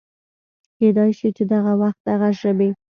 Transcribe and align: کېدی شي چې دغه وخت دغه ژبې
کېدی 0.77 1.11
شي 1.17 1.29
چې 1.37 1.43
دغه 1.53 1.71
وخت 1.81 1.99
دغه 2.09 2.29
ژبې 2.39 2.69